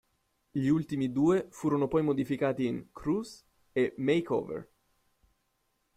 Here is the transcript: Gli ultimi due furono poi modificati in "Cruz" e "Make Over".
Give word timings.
Gli 0.49 0.65
ultimi 0.67 1.11
due 1.11 1.45
furono 1.51 1.87
poi 1.87 2.01
modificati 2.01 2.65
in 2.65 2.91
"Cruz" 2.91 3.45
e 3.71 3.93
"Make 3.97 4.33
Over". 4.33 4.71